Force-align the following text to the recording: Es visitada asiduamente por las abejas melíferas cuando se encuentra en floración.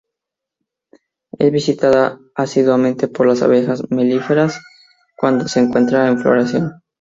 Es 1.37 1.51
visitada 1.51 2.19
asiduamente 2.33 3.07
por 3.07 3.27
las 3.27 3.43
abejas 3.43 3.83
melíferas 3.91 4.59
cuando 5.15 5.47
se 5.47 5.59
encuentra 5.59 6.07
en 6.07 6.17
floración. 6.17 6.81